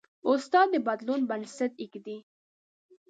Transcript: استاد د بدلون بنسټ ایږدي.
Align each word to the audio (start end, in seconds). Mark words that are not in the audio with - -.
استاد 0.29 0.67
د 0.73 0.75
بدلون 0.87 1.21
بنسټ 1.29 1.71
ایږدي. 1.81 2.17